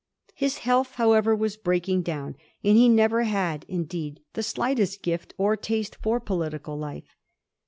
His 0.33 0.57
health, 0.65 0.93
however, 0.95 1.35
was 1.35 1.57
break 1.57 1.87
ing 1.87 2.01
down, 2.01 2.35
and 2.63 2.75
he 2.75 2.89
never 2.89 3.21
had 3.21 3.65
indeed 3.67 4.19
the 4.33 4.41
slightest 4.41 5.03
gift 5.03 5.35
or 5.37 5.55
taste 5.55 5.95
for 6.01 6.19
political 6.19 6.75
life. 6.75 7.15